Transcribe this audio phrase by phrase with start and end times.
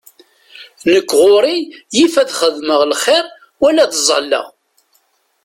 [0.91, 1.57] Nek ɣur-i
[1.97, 3.25] yif ad xedmeɣ lxiṛ
[3.61, 4.45] wala ad ẓalleɣ.